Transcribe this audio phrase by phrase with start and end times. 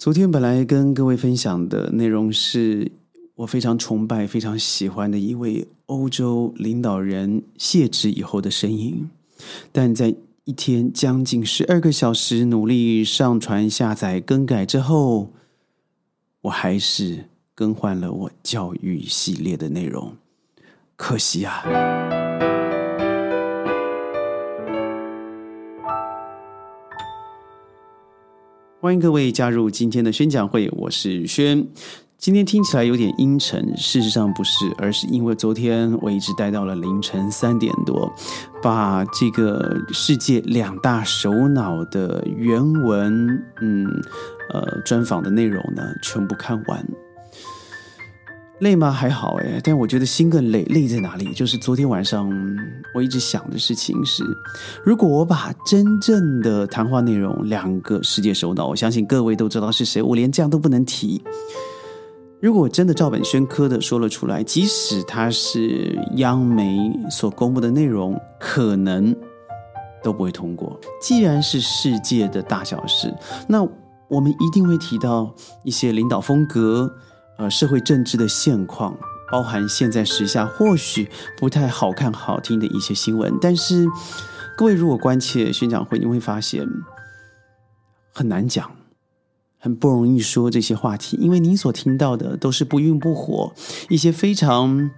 [0.00, 2.90] 昨天本来跟各位分享的内容是
[3.34, 9.10] 我非常崇拜、非常喜欢的一位欧洲领导人卸职以后的身影，
[9.70, 15.34] 但在一天将近十二个小时努力上传、下载、更改之后，
[16.40, 20.14] 我还是更换了我教育系列的内容，
[20.96, 21.62] 可惜啊。
[28.82, 31.66] 欢迎各位加入今天的宣讲会，我是轩。
[32.16, 38.10] 今天听起来有点阴沉，事实上不是，而是因为昨天我一直待到了凌晨三点多，
[38.62, 43.86] 把这个世界两大首脑的原文，嗯，
[44.48, 46.82] 呃，专访的内容呢，全部看完。
[48.60, 48.90] 累吗？
[48.90, 50.62] 还好哎，但我觉得心更累。
[50.64, 51.32] 累在哪里？
[51.32, 52.30] 就是昨天晚上
[52.94, 54.22] 我一直想的事情是：
[54.84, 61.22] 如果我把真正的谈话内容，两个世界首脑，我相信各位都知道是谁，我连这样都不能提。
[62.40, 69.14] 如果真的照本宣科的说了出来，即使它是央媒所公布的内容，可能
[70.02, 70.78] 都不会通过。
[71.00, 73.14] 既然是世界的大小事，
[73.48, 73.66] 那
[74.08, 76.90] 我们一定会提到一些领导风格。
[77.40, 78.98] 呃，社会政治的现况，
[79.32, 83.86] 包含现在时下或许不太好看、好听的一些新闻，但是
[84.58, 86.68] 各位如果关切宣讲会，你会发现
[88.12, 88.70] 很难讲，
[89.58, 93.54] 很不容易说这些话题，因为你所听到的都是不孕不火，
[93.88, 94.90] 一些非常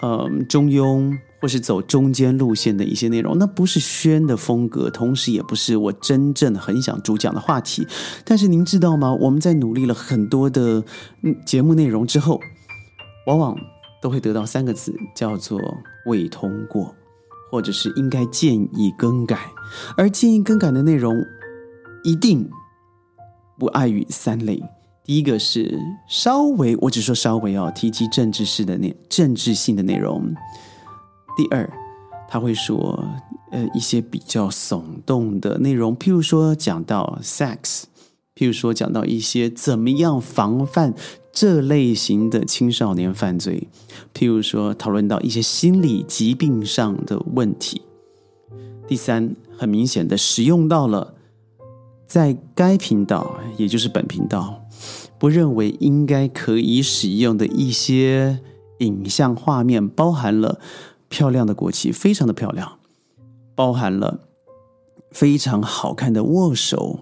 [0.00, 1.18] 呃中庸。
[1.44, 7.86] 或是走中间路线的一些内容，那不是宣的风格，同时也不是我真正很想主讲的话题。
[8.24, 9.12] 但是您知道吗？
[9.12, 10.82] 我们在努力了很多的
[11.44, 12.40] 节目内容之后，
[13.26, 13.54] 往往
[14.00, 15.60] 都会得到三个字，叫做
[16.06, 16.94] 未通过，
[17.52, 19.38] 或者是应该建议更改。
[19.98, 21.14] 而建议更改的内容，
[22.04, 22.48] 一定
[23.58, 24.62] 不碍于三类：
[25.04, 25.78] 第一个是
[26.08, 30.34] 稍微，我只说稍微哦，提及政治式的内政治性的内容。
[31.36, 31.68] 第二，
[32.28, 33.04] 他会说，
[33.50, 37.84] 呃，一些比较耸动的内容，譬如说讲到 sex，
[38.36, 40.94] 譬如说讲到一些怎么样防范
[41.32, 43.68] 这类型的青少年犯罪，
[44.14, 47.82] 譬如说讨论到一些心理疾病上的问题。
[48.86, 51.14] 第三，很明显的使用到了
[52.06, 54.62] 在该频道，也就是本频道，
[55.18, 58.40] 不认为应该可以使用的一些
[58.78, 60.60] 影像画面，包含了。
[61.14, 62.68] 漂亮的国旗，非常的漂亮，
[63.54, 64.18] 包含了
[65.12, 66.98] 非常好看的握手、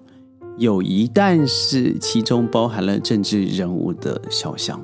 [0.58, 4.78] 友谊，但是其中包含了政治人物的肖像。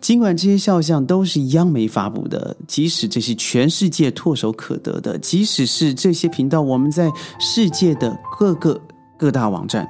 [0.00, 8.80] 尽管这些肖像都是央媒发布的，即使这是全世界唾手可得的，即使是这些频道我们在世界的各个
[9.16, 9.86] 各大网站。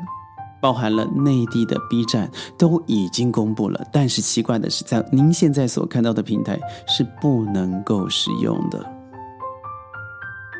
[0.63, 8.79] 包含了内地的 B 站都已经公布了，但是奇怪的是，在您现在所看到的平台是不能够使用的。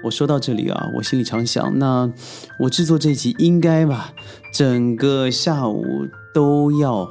[0.05, 2.13] 我说到这里啊，我心里常想，那
[2.59, 4.13] 我制作这集应该吧，
[4.53, 5.85] 整个下午
[6.35, 7.09] 都要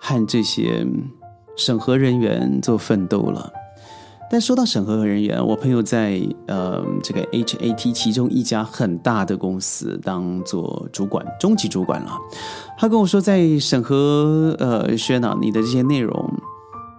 [0.00, 0.86] 和这些
[1.56, 3.52] 审核人员做奋斗了。
[4.32, 12.18] 但说到审核人员，我朋友在呃这个 HAT 其中一家很大的公司当做主管，中级主管了。
[12.78, 16.32] 他跟我说，在审核呃轩呐，你的这些内容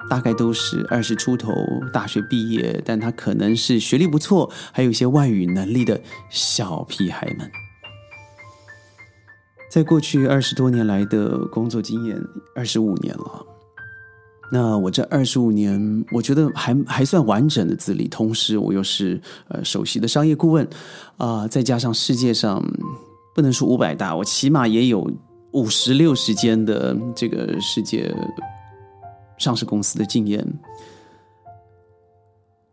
[0.07, 1.51] 大概都是二十出头，
[1.91, 5.99] 大学毕业，但他可能是学历不错，还有一些外语能力的
[6.29, 7.49] 小屁孩们。
[9.71, 12.15] 在过去二十多年来的工作经验，
[12.55, 13.52] 二十五年了。
[14.51, 20.67] 那我这二十五年，我觉得还还算完整的资历，同时我又是呃首席的商业顾问，
[21.17, 22.63] 啊，再加上世界上
[23.33, 25.09] 不能说五百大，我起码也有
[25.53, 28.13] 五十六十间的这个世界
[29.39, 30.45] 上市公司的经验，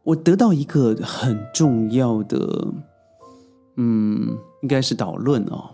[0.02, 2.69] 我得到一个很重要的，
[3.76, 5.70] 嗯，应该是导论哦，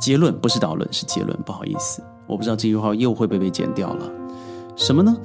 [0.00, 4.23] 结论不是导论是结论，不好意思，我不知道这句话又会不会被剪掉了。
[4.76, 5.16] 什么呢？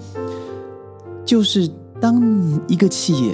[1.25, 1.69] 就是
[2.01, 2.22] 当
[2.68, 3.34] 一个企业、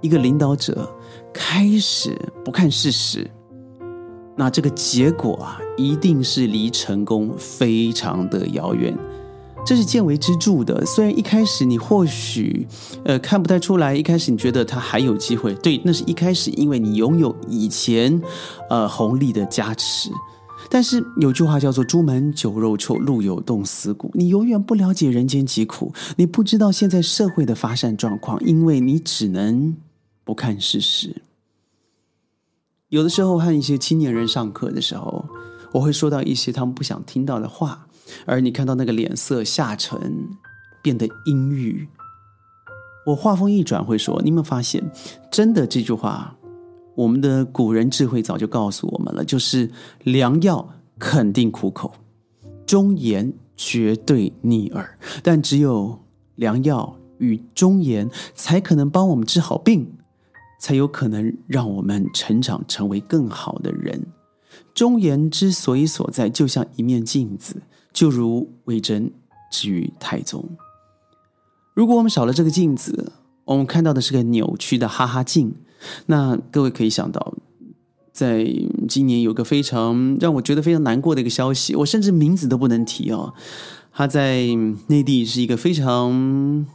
[0.00, 0.88] 一个领导者
[1.32, 3.30] 开始不看事实，
[4.36, 8.96] 那这个结果啊，一定是离成功非常的遥远。
[9.66, 10.86] 这是见微知著的。
[10.86, 12.66] 虽然一开始你或许
[13.04, 18.20] 呃看不太出来，一开始你觉得他还有机会，对，那是一开始因为你拥有以前
[18.70, 20.10] 呃红利的加持。
[20.70, 24.10] 但是有句话叫做“朱门酒肉臭，路有冻死骨”。
[24.14, 29.76] 你永远不了解人间疾苦，你不知道现在社会的发展状况，因为你只能
[30.24, 31.22] 不看事实。
[32.88, 35.26] 有的时候和一些青年人上课的时候，
[35.72, 37.86] 我会说到一些他们不想听到的话，
[38.24, 40.28] 而你看到那个脸色下沉，
[40.82, 41.88] 变得阴郁。
[43.06, 44.90] 我话锋一转会说：“你有没有发现，
[45.30, 46.37] 真的这句话，
[46.98, 49.70] 我们的古人智慧早就告诉我们了，就是
[50.02, 50.68] 良药
[50.98, 51.92] 肯定苦口，
[52.66, 54.98] 忠言绝对逆耳。
[55.22, 56.00] 但只有
[56.34, 59.92] 良药与忠言，才可能帮我们治好病，
[60.58, 64.04] 才有可能让我们成长成为更好的人。
[64.74, 67.62] 忠言之所以所在，就像一面镜子，
[67.92, 69.08] 就如魏征
[69.52, 70.44] 之于太宗。”
[71.74, 73.12] 如果我们少了这个镜子，
[73.44, 75.54] 我们看到的是个扭曲的哈哈镜。
[76.06, 77.34] 那各位可以想到，
[78.12, 78.44] 在
[78.88, 83.34] 今年有个非常让我觉得非常难过的一个消息，我甚至名字都不能提哦。
[83.92, 84.46] 他在
[84.86, 86.66] 内地是一个非常，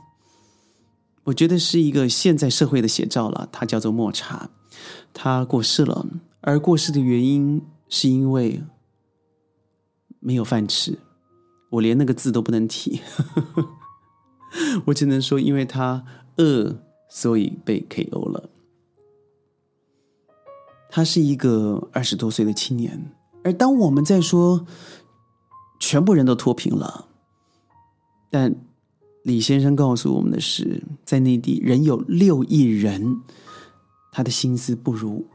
[1.24, 3.48] 我觉得是一个现在社会的写照了。
[3.52, 4.50] 他叫做莫茶，
[5.14, 6.06] 他过世了，
[6.42, 8.62] 而过世的原因是因为
[10.20, 11.00] 没有饭吃。
[11.70, 13.02] 我连那个字都不能提。
[14.86, 16.04] 我只能说，因为他
[16.38, 16.76] 饿，
[17.10, 18.50] 所以被 KO 了。
[20.95, 23.12] 他是一个二十多岁的青年，
[23.44, 24.63] 而当我们在说
[25.80, 27.07] 全部人都脱贫了，
[28.30, 28.54] 但
[29.24, 33.22] 李先生告诉我们的是，在内地仍有六亿人，
[34.12, 35.25] 他的薪资不如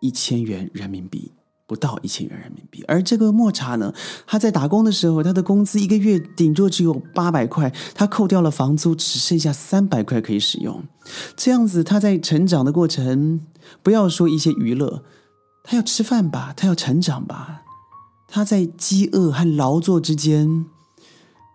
[0.00, 1.32] 一千元人民币。
[1.66, 3.92] 不到一千元人民币，而这个莫茶呢，
[4.24, 10.82] 他在打工的时候，他的工资一个月顶多只有八百块，他扣掉了房租，只剩下三百块可以使用。
[11.36, 13.40] 这样子，他在成长的过程，
[13.82, 15.02] 不要说一些娱乐，
[15.64, 17.62] 他要吃饭吧，他要成长吧，
[18.28, 20.66] 他在饥饿和劳作之间，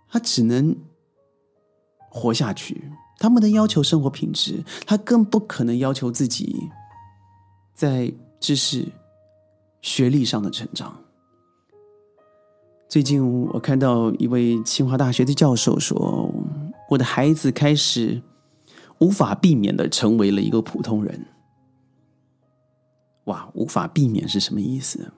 [0.09, 0.75] 他只能
[2.09, 2.91] 活下去。
[3.17, 6.67] 他不能要求生活品质，他更不可能要求自己
[7.73, 8.91] 在知识。
[9.81, 10.95] 学历上的成长。
[12.87, 16.33] 最近我看到一位清华大学的教授说
[16.89, 18.21] ：“我的孩子开始
[18.99, 21.25] 无法避免的成为了一个普通人。”
[23.25, 25.11] 哇，无法避免是什么意思？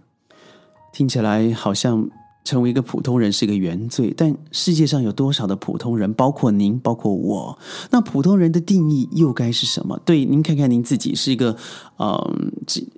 [0.91, 2.09] 听起来好像。
[2.45, 6.13] 成为一个普通人是一个原罪，但世界上有多少的普通人？
[6.13, 7.57] 包括您，包括我。
[7.89, 9.97] 那普通人的定义又该是什么？
[10.03, 11.55] 对，您看看您自己是一个，
[11.99, 12.51] 嗯，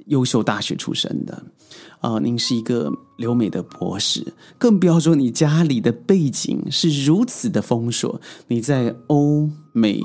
[0.08, 1.44] 优秀大学出身的，
[2.00, 10.02] 啊，您是一个留美的博士，更不要说你家里的背景是如此的丰硕，你在欧美。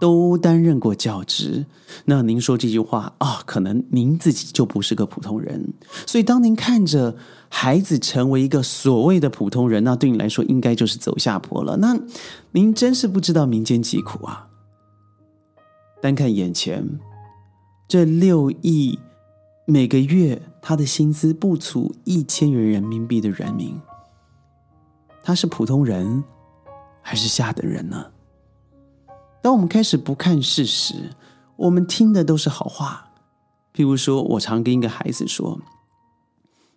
[0.00, 1.66] 都担任过教职，
[2.04, 5.74] 那您说这句话啊，可能您自己就不是个普通人。
[6.06, 7.16] 所以，当您看着
[7.48, 11.78] 孩子成为一个所谓的普通人，那对你来说应该就是走下坡了。
[11.78, 11.98] 那
[12.52, 14.46] 您真是不知道民间疾苦啊！
[16.00, 17.00] 单看眼前
[17.88, 18.96] 这六亿
[19.70, 23.78] 每个月他的薪资不足一千元人民币的人民，
[25.22, 26.24] 他是普通人
[27.02, 28.06] 还是下等人呢？
[29.42, 31.10] 当我们开始不看事实，
[31.56, 33.10] 我们听的都是好话。
[33.74, 35.60] 譬如说，我常跟一个孩子说：“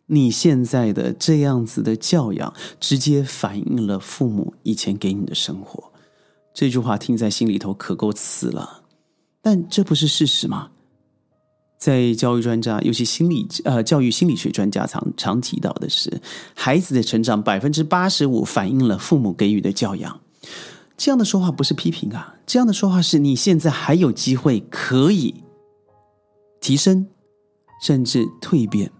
[0.07, 5.93] 你现在的这样子的教养，直接反映了父母以前给你的生活。”
[6.53, 8.83] 这句话听在心里头可够刺了，
[9.41, 10.71] 但这不是事实吗？
[11.81, 16.21] 在教育专家，尤其心理呃教育心理学专家常常提到的是，
[16.53, 20.21] 孩子的成长百分之八十五反映了父母给予的教养。
[20.95, 25.43] 这样的说话不是批评啊，这样的说话是你现在还有机会可以
[26.59, 27.07] 提升，
[27.83, 28.91] 甚至蜕变，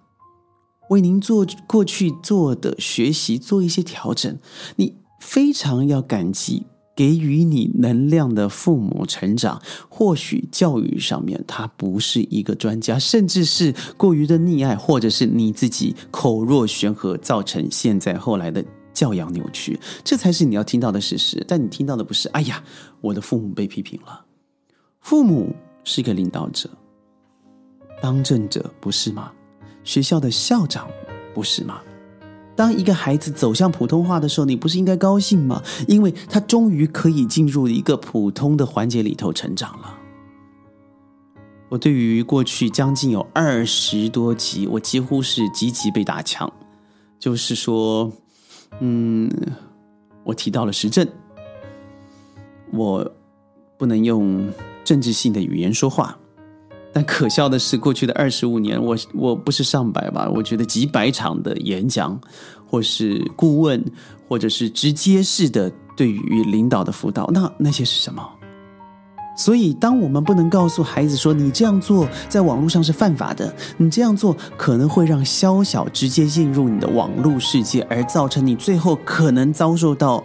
[0.90, 4.40] 为您做过去做的学习做一些调整。
[4.78, 9.62] 你非常要感激给予你能量的父母成长。
[9.90, 18.64] 或许教育上面他不是一个专家，甚至是过于的溺爱，或者是你自己口若悬河，造成现在后来的。
[18.94, 21.44] 教养扭曲，这才是你要听到的事实。
[21.48, 22.62] 但你听到的不是“哎呀，
[23.00, 24.26] 我的父母被批评了”。
[25.00, 25.56] 父母
[25.86, 26.70] 是一个领导者，
[28.02, 29.32] 当政者不是吗？
[29.86, 30.90] 学校的校长
[31.34, 31.82] 不是吗？
[32.62, 35.64] 当一个孩子走向普通话的时候，你不是应该高兴吗？
[35.88, 39.98] 因为他终于可以进入一个普通的环节里头成长了。
[41.70, 46.54] 我对于过去将近有二十多集，我几乎是集集被打枪，
[47.18, 48.12] 就是说。
[48.80, 49.28] 嗯，
[50.24, 51.08] 我提到了时政，
[52.72, 53.12] 我
[53.76, 54.48] 不能用
[54.84, 56.16] 政治性的语言说话。
[56.94, 60.30] 但可笑的是，过去的二十五年，我我不是上百吧？
[60.34, 62.20] 我觉得几百场的演讲，
[62.66, 63.84] 或是顾问，
[64.28, 68.22] 或者是直接式的对于领导的辅导，那那些是什么？
[69.38, 80.22] 所以，当我们不能告诉孩子说你这样做在网络上是犯法的，你这样做可能会让宵小直接进入你的网络世界，而造成你最后可能遭受到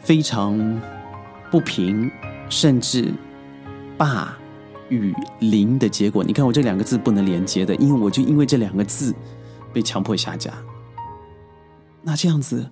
[0.00, 0.80] 非常
[1.50, 2.10] 不平，
[2.50, 3.10] 甚至
[3.96, 4.36] 霸
[4.92, 6.22] 与凌的结果。
[6.22, 9.14] 你看，我这两个字不能连接的，因为我就因为这两个字
[9.72, 10.52] 被强迫下架。
[12.02, 12.68] 那这样子，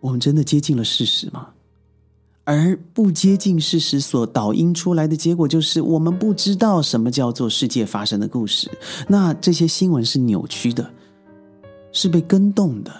[0.00, 1.48] 我们真的接近了事实吗？
[2.44, 8.70] 而不接近事实所导因出来的结果，就是我们不知道什么叫做世界发生的故事。
[9.06, 10.90] 那这些新闻是扭曲的，
[11.92, 12.90] 是被跟动的，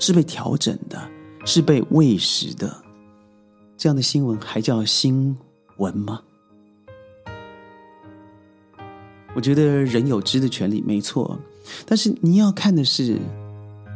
[0.00, 1.00] 是被调整的，
[1.44, 2.76] 是被喂食的。
[3.76, 5.36] 这样的新闻还叫新
[5.76, 6.20] 闻吗？
[9.38, 11.38] 我觉得人有知的权利，没错。
[11.86, 13.16] 但是你要看的是。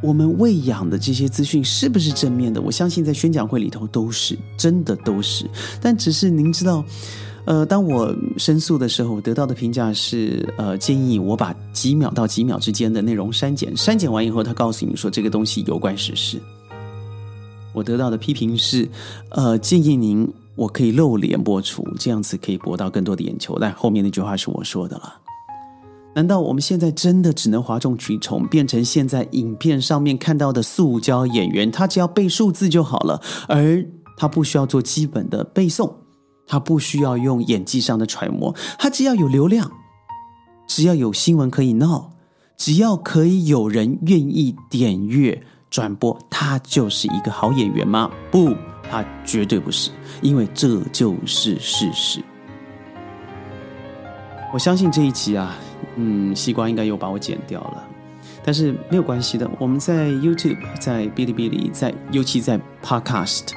[0.01, 2.61] 我们喂养的这些资讯是不是正面的？
[2.61, 5.49] 我相信在宣讲会里头都是真的，都是。
[5.81, 6.85] 但只是您知道，
[7.45, 16.41] 呃，当我申诉的时候，得到的评价是，呃，建议我把几秒到几秒之间的内容删减，删减完以后，他告诉你说这个东西有关实事。
[17.73, 18.89] 我得到的批评是，
[19.29, 23.57] 呃，建议您我可以露脸播出，这样子可以博到更多的眼球。
[23.61, 25.21] 但后面那句话是我说的了。
[26.15, 31.71] 难道我们现在真的只能哗众取宠，变成现在影片上面看到的塑胶演员？
[31.71, 33.83] 他只要背数字就好了，而
[34.19, 35.91] 他不需要做基本的背诵，
[36.47, 39.73] 他不需要用演技上的揣摩，他只要有流量，
[40.69, 42.13] 只要有新闻可以闹，
[42.59, 48.11] 只要可以有人愿意点阅转播，他就是一个好演员吗？
[48.31, 48.55] 不，
[48.91, 49.91] 他绝对不是，
[50.21, 52.23] 因为这就是事实。
[54.53, 55.57] 我相信这一集啊。
[55.97, 57.89] 嗯，西瓜应该又把我剪掉了，
[58.45, 59.51] 但是没有关系的。
[59.59, 63.49] 我们在 YouTube、在哔哩哔哩、在尤其在 Podcast，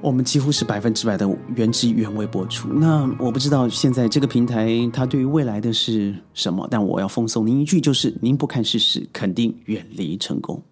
[0.00, 2.68] 我们几乎是百分之百的原汁原味播出。
[2.68, 10.62] 那我不知道现在这个平台它对于未来的是什么，但我要奉送您一句，就是您不看事实，肯定远离成功。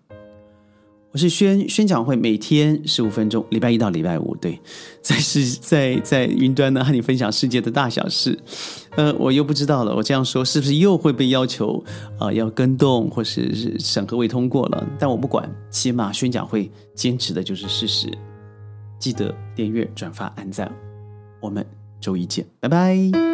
[1.11, 4.59] 我是宣宣讲会，每天十五分钟，礼拜一到礼拜五，对，
[5.01, 8.37] 在世在在云端呢和你分享世界的大小事。
[8.97, 11.83] 呃，我又不知道了，我这样说是不是又会被要求
[12.19, 14.87] 啊要跟动或是审核未通过了？
[14.99, 18.09] 但我不管，起码宣讲会坚持的就是事实。
[18.99, 20.71] 记得订阅、转发、按赞，
[21.41, 21.67] 我们
[22.01, 23.34] 周一见，拜拜。